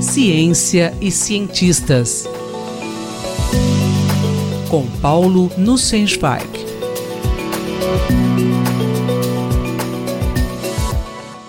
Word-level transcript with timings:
Ciência 0.00 0.94
e 1.00 1.10
cientistas. 1.10 2.24
Com 4.70 4.86
Paulo 5.00 5.50
Nussensweig. 5.58 6.48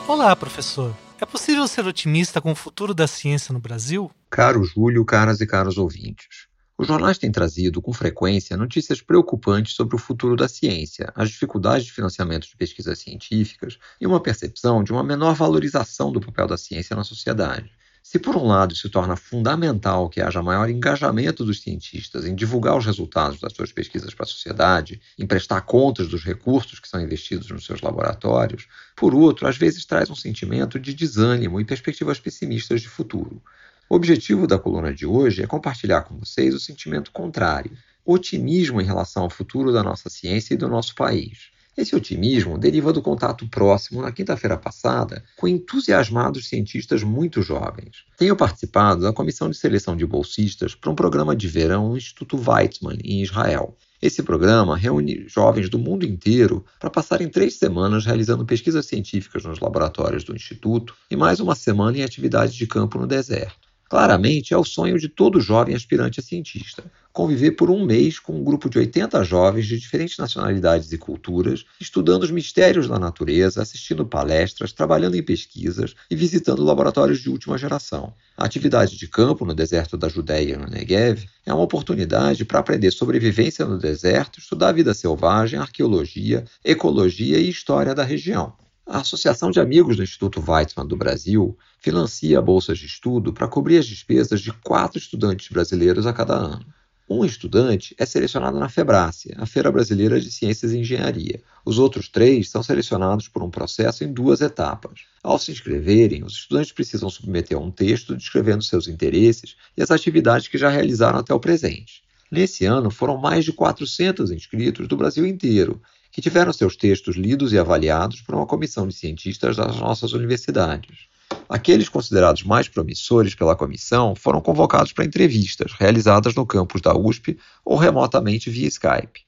Olá, 0.07 0.36
professor. 0.36 0.96
É 1.21 1.26
possível 1.26 1.68
ser 1.68 1.86
otimista 1.86 2.42
com 2.42 2.52
o 2.52 2.55
futuro 2.55 2.94
da 2.94 3.07
ciência 3.07 3.53
no 3.53 3.60
Brasil? 3.60 4.09
Caro 4.29 4.63
Júlio, 4.63 5.05
caras 5.05 5.39
e 5.41 5.47
caros 5.47 5.77
ouvintes. 5.77 6.49
Os 6.79 6.87
jornais 6.87 7.17
têm 7.17 7.29
trazido 7.29 7.81
com 7.81 7.91
frequência 7.91 8.55
notícias 8.55 9.01
preocupantes 9.01 9.73
sobre 9.73 9.97
o 9.97 9.99
futuro 9.99 10.37
da 10.37 10.47
ciência, 10.47 11.11
as 11.13 11.29
dificuldades 11.29 11.85
de 11.85 11.91
financiamento 11.91 12.47
de 12.47 12.55
pesquisas 12.55 12.97
científicas 12.99 13.78
e 13.99 14.07
uma 14.07 14.21
percepção 14.21 14.81
de 14.81 14.93
uma 14.93 15.03
menor 15.03 15.35
valorização 15.35 16.09
do 16.09 16.21
papel 16.21 16.47
da 16.47 16.55
ciência 16.55 16.95
na 16.95 17.03
sociedade. 17.03 17.70
Se, 18.02 18.17
por 18.17 18.38
um 18.38 18.47
lado, 18.47 18.73
se 18.77 18.88
torna 18.88 19.17
fundamental 19.17 20.07
que 20.07 20.21
haja 20.21 20.41
maior 20.41 20.70
engajamento 20.70 21.43
dos 21.43 21.59
cientistas 21.59 22.23
em 22.25 22.34
divulgar 22.34 22.77
os 22.77 22.85
resultados 22.85 23.41
das 23.41 23.51
suas 23.51 23.73
pesquisas 23.73 24.13
para 24.13 24.23
a 24.23 24.29
sociedade, 24.29 25.01
em 25.17 25.27
prestar 25.27 25.59
contas 25.63 26.07
dos 26.07 26.23
recursos 26.23 26.79
que 26.79 26.87
são 26.87 27.01
investidos 27.01 27.49
nos 27.51 27.65
seus 27.65 27.81
laboratórios, 27.81 28.70
por 28.95 29.13
outro, 29.13 29.45
às 29.48 29.57
vezes 29.57 29.84
traz 29.84 30.09
um 30.09 30.15
sentimento 30.15 30.79
de 30.79 30.93
desânimo 30.93 31.59
e 31.59 31.65
perspectivas 31.65 32.21
pessimistas 32.21 32.79
de 32.79 32.87
futuro. 32.87 33.43
O 33.91 33.95
objetivo 33.95 34.45
da 34.45 34.59
coluna 34.59 34.93
de 34.93 35.07
hoje 35.07 35.41
é 35.41 35.48
compartilhar 35.48 36.03
com 36.03 36.16
vocês 36.16 36.53
o 36.53 36.59
sentimento 36.59 37.11
contrário, 37.11 37.71
otimismo 38.05 38.79
em 38.79 38.85
relação 38.85 39.23
ao 39.23 39.31
futuro 39.31 39.73
da 39.73 39.81
nossa 39.81 40.12
ciência 40.12 40.53
e 40.53 40.57
do 40.57 40.70
nosso 40.70 40.93
país. 40.93 41.49
Esse 41.75 41.95
otimismo 41.95 42.55
deriva 42.55 42.93
do 42.93 43.02
contato 43.02 43.48
próximo, 43.48 44.03
na 44.03 44.12
quinta-feira 44.12 44.55
passada, 44.55 45.23
com 45.35 45.48
entusiasmados 45.48 46.48
cientistas 46.48 47.02
muito 47.02 47.41
jovens. 47.41 48.05
Tenho 48.15 48.35
participado 48.35 49.02
da 49.02 49.12
comissão 49.12 49.49
de 49.49 49.57
seleção 49.57 49.98
de 49.98 50.05
bolsistas 50.05 50.76
para 50.76 50.91
um 50.91 50.95
programa 50.95 51.35
de 51.35 51.48
verão 51.48 51.90
no 51.90 51.98
Instituto 51.98 52.37
Weizmann, 52.37 52.99
em 53.04 53.23
Israel. 53.23 53.76
Esse 53.99 54.21
programa 54.21 54.77
reúne 54.77 55.27
jovens 55.27 55.67
do 55.67 55.79
mundo 55.79 56.05
inteiro 56.05 56.63
para 56.79 56.91
passarem 56.91 57.27
três 57.27 57.55
semanas 57.55 58.05
realizando 58.05 58.45
pesquisas 58.45 58.85
científicas 58.85 59.45
nos 59.45 59.60
laboratórios 59.60 60.23
do 60.23 60.35
Instituto 60.35 60.93
e 61.10 61.15
mais 61.15 61.40
uma 61.40 61.55
semana 61.55 61.98
em 61.98 62.04
atividades 62.04 62.54
de 62.54 62.67
campo 62.67 62.99
no 62.99 63.07
deserto. 63.07 63.68
Claramente 63.90 64.54
é 64.54 64.58
o 64.58 64.64
sonho 64.64 65.00
de 65.00 65.09
todo 65.09 65.42
jovem 65.42 65.73
aspirante 65.73 66.20
a 66.20 66.23
cientista. 66.23 66.84
Conviver 67.12 67.54
por 67.54 67.72
um 67.72 67.84
mês 67.84 68.20
com 68.20 68.40
um 68.40 68.44
grupo 68.44 68.70
de 68.70 68.78
80 68.78 69.23
jovens 69.23 69.66
de 69.66 69.80
diferentes 69.80 70.16
nacionalidades 70.20 70.92
e 70.92 70.98
culturas, 71.00 71.66
estudando 71.82 72.22
os 72.22 72.30
mistérios 72.30 72.88
da 72.88 73.00
natureza, 73.00 73.64
assistindo 73.64 74.06
palestras, 74.06 74.72
trabalhando 74.72 75.16
em 75.16 75.23
pesquisas 75.23 75.95
e 76.08 76.16
visitando 76.16 76.64
laboratórios 76.64 77.20
de 77.20 77.32
última 77.32 77.58
geração. 77.58 78.14
A 78.38 78.45
atividade 78.45 78.95
de 78.95 79.08
campo 79.08 79.44
no 79.44 79.56
deserto 79.56 79.98
da 79.98 80.08
Judéia 80.08 80.54
e 80.54 80.58
no 80.58 80.67
Negev 80.67 81.28
é 81.44 81.52
uma 81.52 81.64
oportunidade 81.64 82.45
para 82.45 82.60
aprender 82.60 82.92
sobrevivência 82.92 83.66
no 83.66 83.80
deserto, 83.80 84.38
estudar 84.38 84.70
a 84.70 84.73
vida 84.73 84.94
selvagem, 84.94 85.60
arqueologia, 85.60 86.45
ecologia 86.64 87.40
e 87.40 87.50
história 87.50 87.95
da 87.95 88.04
região. 88.04 88.54
A 88.92 89.02
Associação 89.02 89.52
de 89.52 89.59
Amigos 89.59 89.98
do 89.98 90.02
Instituto 90.02 90.44
Weizmann 90.45 90.88
do 90.88 90.98
Brasil 90.98 91.56
financia 91.78 92.42
bolsas 92.42 92.80
de 92.80 92.88
estudo 92.88 93.32
para 93.32 93.48
cobrir 93.48 93.78
as 93.78 93.86
despesas 93.86 94.42
de 94.42 94.52
quatro 94.52 94.98
estudantes 94.98 95.48
brasileiros 95.48 96.08
a 96.08 96.12
cada 96.12 96.34
ano. 96.34 96.66
Um 97.08 97.23
estudante 97.23 97.94
é 98.00 98.06
selecionado 98.06 98.58
na 98.58 98.67
FEBRACE, 98.67 99.36
a 99.38 99.45
Feira 99.45 99.72
Brasileira 99.72 100.20
de 100.20 100.32
Ciências 100.32 100.72
e 100.72 100.80
Engenharia. 100.80 101.40
Os 101.64 101.78
outros 101.78 102.10
três 102.10 102.50
são 102.50 102.64
selecionados 102.64 103.28
por 103.28 103.44
um 103.44 103.52
processo 103.52 104.04
em 104.04 104.12
duas 104.12 104.42
etapas. 104.42 105.02
Ao 105.22 105.38
se 105.38 105.52
inscreverem, 105.52 106.23
os 106.23 106.34
estudantes 106.34 106.72
precisam 106.72 107.12
submeter 107.12 107.60
um 107.60 107.70
texto 107.70 108.16
descrevendo 108.16 108.64
seus 108.64 108.88
interesses 108.88 109.56
e 109.78 109.84
as 109.84 109.92
atividades 109.92 110.48
que 110.48 110.58
já 110.58 110.67
realizaram 110.67 111.20
até 111.20 111.32
o 111.32 111.40
presente. 111.40 112.02
Nesse 112.32 112.66
ano, 112.66 112.90
foram 112.90 113.17
mais 113.17 113.45
de 113.45 113.54
400 113.54 114.32
inscritos 114.32 114.88
do 114.88 114.98
Brasil 114.98 115.27
inteiro 115.27 115.80
que 116.11 116.21
tiveram 116.21 116.52
seus 116.52 116.75
textos 116.75 117.15
lidos 117.15 117.53
e 117.53 117.59
avaliados 117.59 118.21
por 118.21 118.36
uma 118.36 118.45
comissão 118.45 118.87
de 118.87 118.93
cientistas 118.93 119.55
das 119.55 119.77
nossas 119.77 120.14
universidades. 120.14 121.08
Aqueles 121.47 121.89
considerados 121.89 122.43
mais 122.43 122.67
promissores 122.67 123.36
pela 123.36 123.55
comissão 123.55 124.15
foram 124.15 124.42
convocados 124.42 124.92
para 124.92 125.05
entrevistas 125.05 125.73
realizadas 125.73 126.36
no 126.36 126.45
campus 126.45 126.81
da 126.81 126.95
USP 126.95 127.37
ou 127.64 127.77
remotamente 127.77 128.49
via 128.49 128.67
Skype. 128.67 129.21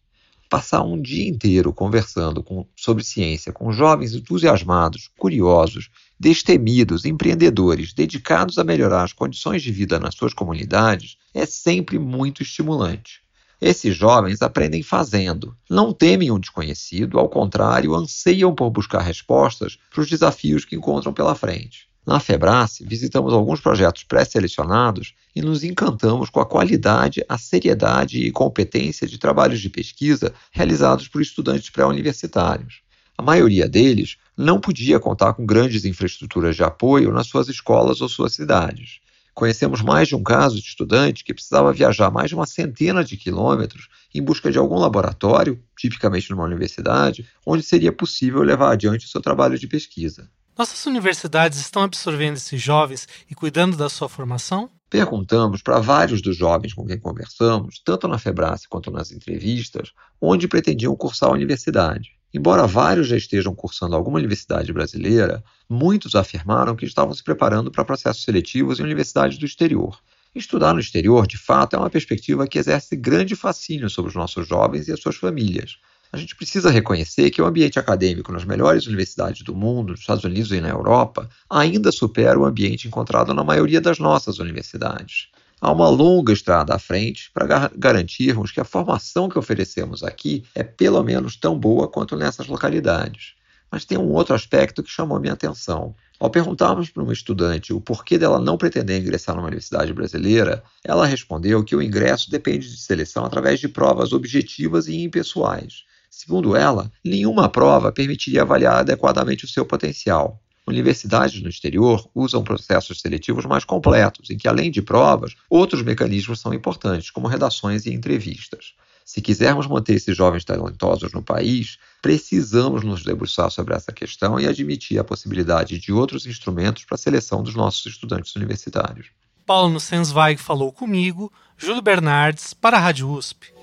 Passar 0.50 0.84
um 0.84 1.02
dia 1.02 1.30
inteiro 1.30 1.72
conversando 1.72 2.44
com, 2.44 2.68
sobre 2.76 3.04
ciência 3.04 3.54
com 3.54 3.72
jovens 3.72 4.14
entusiasmados, 4.14 5.10
curiosos, 5.18 5.90
destemidos, 6.20 7.06
empreendedores, 7.06 7.94
dedicados 7.94 8.58
a 8.58 8.64
melhorar 8.64 9.04
as 9.04 9.14
condições 9.14 9.62
de 9.62 9.72
vida 9.72 10.00
nas 10.00 10.14
suas 10.14 10.34
comunidades 10.34 11.18
é 11.34 11.46
sempre 11.46 11.98
muito 11.98 12.44
estimulante. 12.44 13.22
Esses 13.62 13.96
jovens 13.96 14.42
aprendem 14.42 14.82
fazendo, 14.82 15.56
não 15.70 15.94
temem 15.94 16.32
o 16.32 16.40
desconhecido, 16.40 17.20
ao 17.20 17.30
contrário, 17.30 17.94
anseiam 17.94 18.56
por 18.56 18.72
buscar 18.72 19.02
respostas 19.02 19.78
para 19.92 20.02
os 20.02 20.10
desafios 20.10 20.66
que 20.66 20.76
encontram 20.76 21.14
pela 21.14 21.36
frente. 21.36 21.88
Na 22.04 22.20
Febrace, 22.20 22.84
visitamos 22.84 23.32
alguns 23.32 23.60
projetos 23.60 24.04
pré-selecionados 24.04 25.14
e 25.36 25.44
nos 25.44 25.64
encantamos 25.64 26.32
com 26.32 26.40
a 26.40 26.46
qualidade, 26.46 27.24
a 27.30 27.38
seriedade 27.38 28.26
e 28.26 28.32
competência 28.32 29.06
de 29.06 29.20
trabalhos 29.20 29.62
de 29.62 29.70
pesquisa 29.70 30.34
realizados 30.52 31.08
por 31.08 31.22
estudantes 31.22 31.70
pré-universitários. 31.70 32.82
A 33.16 33.22
maioria 33.22 33.70
deles 33.70 34.18
não 34.36 34.60
podia 34.60 35.00
contar 35.00 35.36
com 35.36 35.46
grandes 35.46 35.86
infraestruturas 35.86 36.56
de 36.56 36.64
apoio 36.64 37.12
nas 37.12 37.28
suas 37.28 37.48
escolas 37.48 38.02
ou 38.02 38.10
suas 38.10 38.34
cidades. 38.34 39.02
Conhecemos 39.34 39.82
mais 39.82 40.08
de 40.08 40.16
um 40.16 40.24
caso 40.24 40.56
de 40.56 40.68
estudante 40.68 41.24
que 41.24 41.34
precisava 41.34 41.72
viajar 41.72 42.12
mais 42.12 42.30
de 42.30 42.36
uma 42.36 42.46
centena 42.46 43.04
de 43.04 43.16
quilômetros 43.16 43.88
em 44.14 44.22
busca 44.22 44.52
de 44.52 44.58
algum 44.58 44.78
laboratório, 44.78 45.62
tipicamente 45.78 46.30
numa 46.30 46.44
universidade, 46.44 47.26
onde 47.46 47.64
seria 47.64 47.92
possível 47.92 48.42
levar 48.42 48.72
adiante 48.72 49.06
o 49.06 49.10
seu 49.10 49.22
trabalho 49.22 49.58
de 49.58 49.68
pesquisa. 49.68 50.30
Nossas 50.58 50.86
universidades 50.86 51.60
estão 51.60 51.82
absorvendo 51.82 52.36
esses 52.36 52.62
jovens 52.62 53.08
e 53.30 53.34
cuidando 53.34 53.78
da 53.78 53.90
sua 53.90 54.10
formação? 54.10 54.70
Perguntamos 54.90 55.62
para 55.62 55.80
vários 55.80 56.22
dos 56.22 56.36
jovens 56.36 56.74
com 56.74 56.86
quem 56.86 57.00
conversamos, 57.00 57.82
tanto 57.84 58.08
na 58.08 58.20
Febrace 58.20 58.68
quanto 58.68 58.92
nas 58.92 59.12
entrevistas, 59.12 59.94
onde 60.20 60.50
pretendiam 60.50 60.96
cursar 60.96 61.30
a 61.30 61.34
universidade. 61.34 62.21
Embora 62.34 62.66
vários 62.66 63.08
já 63.08 63.18
estejam 63.18 63.54
cursando 63.54 63.96
alguma 63.96 64.18
universidade 64.18 64.72
brasileira, 64.72 65.44
muitos 65.70 66.16
afirmaram 66.16 66.76
que 66.76 66.86
estavam 66.86 67.14
se 67.14 67.22
preparando 67.24 67.70
para 67.70 67.84
processos 67.84 68.24
seletivos 68.24 68.80
em 68.80 68.84
universidades 68.84 69.38
do 69.38 69.46
exterior. 69.46 70.00
Estudar 70.34 70.74
no 70.74 70.80
exterior, 70.80 71.28
de 71.28 71.38
fato, 71.38 71.76
é 71.76 71.80
uma 71.80 71.90
perspectiva 71.90 72.48
que 72.48 72.58
exerce 72.58 72.96
grande 72.96 73.36
fascínio 73.36 73.90
sobre 73.90 74.10
os 74.10 74.16
nossos 74.16 74.48
jovens 74.48 74.88
e 74.88 74.94
as 74.94 75.02
suas 75.02 75.18
famílias. 75.18 75.78
A 76.10 76.18
gente 76.18 76.36
precisa 76.36 76.70
reconhecer 76.70 77.30
que 77.32 77.42
o 77.42 77.46
ambiente 77.46 77.80
acadêmico 77.80 78.32
nas 78.32 78.46
melhores 78.46 78.88
universidades 78.88 79.44
do 79.44 79.54
mundo, 79.54 79.92
nos 79.92 80.00
Estados 80.00 80.24
Unidos 80.24 80.54
e 80.54 80.62
na 80.62 80.70
Europa, 80.70 81.30
ainda 81.50 81.92
supera 81.92 82.40
o 82.40 82.46
ambiente 82.46 82.88
encontrado 82.88 83.34
na 83.34 83.44
maioria 83.44 83.82
das 83.82 84.00
nossas 84.00 84.40
universidades. 84.40 85.28
Há 85.64 85.72
uma 85.72 85.88
longa 85.90 86.34
estrada 86.34 86.74
à 86.74 86.80
frente 86.80 87.30
para 87.32 87.46
gar 87.46 87.72
garantirmos 87.78 88.52
que 88.52 88.60
a 88.60 88.66
formação 88.66 89.30
que 89.30 89.38
oferecemos 89.38 90.02
aqui 90.02 90.44
é 90.56 90.64
pelo 90.64 91.04
menos 91.04 91.36
tão 91.36 91.56
boa 91.58 91.88
quanto 91.88 92.18
nessas 92.18 92.48
localidades. 92.48 93.36
Mas 93.72 93.86
tem 93.86 93.96
um 93.96 94.12
outro 94.12 94.34
aspecto 94.34 94.82
que 94.82 94.90
chamou 94.90 95.20
minha 95.20 95.34
atenção. 95.34 95.94
Ao 96.20 96.32
perguntarmos 96.32 96.90
para 96.90 97.04
uma 97.04 97.14
estudante 97.14 97.74
o 97.74 97.80
porquê 97.80 98.18
dela 98.18 98.40
não 98.40 98.58
pretender 98.58 99.00
ingressar 99.00 99.36
numa 99.36 99.46
universidade 99.46 99.94
brasileira, 99.94 100.64
ela 100.84 101.06
respondeu 101.06 101.64
que 101.64 101.76
o 101.76 101.82
ingresso 101.82 102.32
depende 102.32 102.68
de 102.68 102.82
seleção 102.82 103.24
através 103.24 103.60
de 103.60 103.70
provas 103.70 104.14
objetivas 104.14 104.88
e 104.88 104.96
impessoais. 105.04 105.84
Segundo 106.10 106.56
ela, 106.56 106.92
nenhuma 107.06 107.48
prova 107.48 107.92
permitiria 107.92 108.42
avaliar 108.42 108.80
adequadamente 108.80 109.46
o 109.46 109.48
seu 109.48 109.64
potencial. 109.64 110.42
Universidades 110.72 111.42
no 111.42 111.50
exterior 111.50 112.10
usam 112.16 112.44
processos 112.44 113.02
seletivos 113.02 113.46
mais 113.46 113.66
completos, 113.66 114.30
em 114.30 114.38
que, 114.38 114.48
além 114.48 114.72
de 114.72 114.82
provas, 114.82 115.36
outros 115.50 115.84
mecanismos 115.84 116.40
são 116.40 116.54
importantes, 116.54 117.12
como 117.12 117.28
redações 117.28 117.86
e 117.86 117.94
entrevistas. 117.94 118.74
Se 119.06 119.22
quisermos 119.22 119.68
manter 119.68 119.96
esses 119.96 120.16
jovens 120.16 120.46
talentosos 120.46 121.12
no 121.12 121.22
país, 121.22 121.78
precisamos 122.02 122.84
nos 122.84 123.04
debruçar 123.04 123.52
sobre 123.52 123.76
essa 123.76 123.92
questão 123.92 124.40
e 124.40 124.48
admitir 124.48 124.98
a 124.98 125.04
possibilidade 125.04 125.78
de 125.78 125.92
outros 125.92 126.26
instrumentos 126.26 126.86
para 126.86 126.96
a 126.96 126.98
seleção 126.98 127.44
dos 127.44 127.54
nossos 127.54 127.86
estudantes 127.86 128.34
universitários. 128.38 129.08
Paulo 129.46 129.74
Nussensweig 129.74 130.42
falou 130.42 130.72
comigo, 130.72 131.30
Júlio 131.58 131.82
Bernardes, 131.82 132.54
para 132.54 132.78
a 132.78 132.80
Rádio 132.80 133.10
USP. 133.10 133.54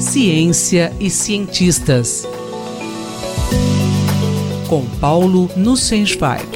Ciência 0.00 0.92
e 1.00 1.10
cientistas 1.10 2.24
com 4.66 4.84
Paulo 5.00 5.48
Nussensweig. 5.56 6.46